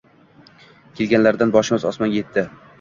[1.01, 2.51] Keganlaringdan boshimiz osmonga yetdi..